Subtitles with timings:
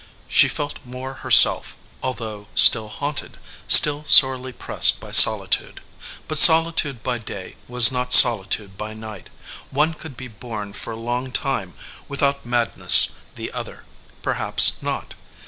[0.27, 5.79] She felt more herself, although still haunted, still sorely pressed by solitude.
[6.27, 9.29] But solitude by day was not solitude by night.
[9.69, 11.75] One could be borne for a long time
[12.09, 13.83] with out madness the other,
[14.23, 15.13] perhaps not.